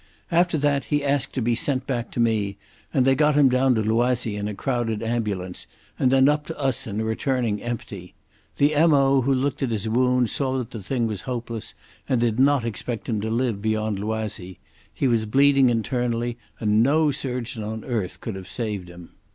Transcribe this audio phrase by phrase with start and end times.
[0.31, 2.57] After that he asked to be sent back to me,
[2.91, 5.67] and they got him down to Loisy in a crowded ambulance,
[5.99, 8.15] and then up to us in a returning empty.
[8.57, 9.21] The M.O.
[9.21, 11.75] who looked at his wound saw that the thing was hopeless,
[12.09, 14.57] and did not expect him to live beyond Loisy.
[14.91, 19.11] He was bleeding internally and no surgeon on earth could have saved him.